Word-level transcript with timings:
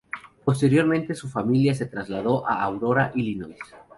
Posteriormente, 0.43 1.13
su 1.13 1.29
familia 1.29 1.75
se 1.75 1.85
trasladó 1.85 2.47
a 2.49 2.63
Aurora, 2.63 3.11
Illinois. 3.13 3.59